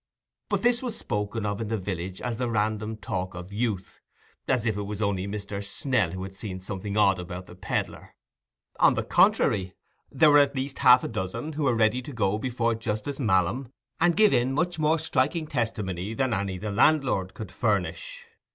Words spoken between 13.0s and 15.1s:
Malam, and give in much more